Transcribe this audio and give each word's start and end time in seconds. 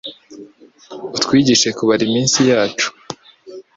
Utwigishe 1.15 1.69
kubara 1.77 2.01
Iminsi 2.07 2.39
yacu, 2.51 2.87